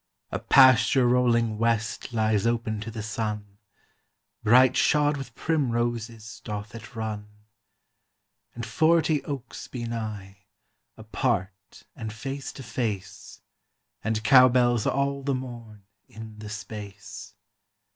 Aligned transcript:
"A 0.31 0.39
pasture 0.39 1.07
rolling 1.07 1.59
west 1.59 2.11
Lies 2.11 2.47
open 2.47 2.81
to 2.81 2.89
the 2.89 3.03
sun, 3.03 3.59
Bright 4.41 4.75
shod 4.75 5.15
with 5.15 5.35
primroses 5.35 6.41
Doth 6.43 6.73
it 6.73 6.95
run; 6.95 7.27
And 8.55 8.65
forty 8.65 9.23
oaks 9.25 9.67
be 9.67 9.83
nigh, 9.85 10.47
Apart, 10.97 11.83
and 11.95 12.11
face 12.11 12.51
to 12.53 12.63
face, 12.63 13.41
And 14.03 14.23
cow 14.23 14.49
bells 14.49 14.87
all 14.87 15.21
the 15.21 15.35
morn 15.35 15.83
In 16.07 16.39
the 16.39 16.49
space. 16.49 17.35